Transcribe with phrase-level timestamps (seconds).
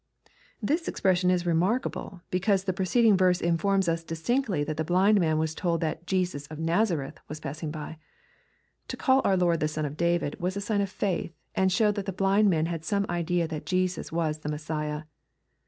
[0.71, 5.37] ]This expression is remarkable, because the preceding verse informs us distinctly that the blind man
[5.37, 7.99] was told that '* Jesus of Nazareth" was passing by.
[8.87, 11.71] To call our Lord the ^' Son of David" was a sign of faith, and
[11.71, 15.03] showed that the blind man had some idea that Jesus was the Messiah.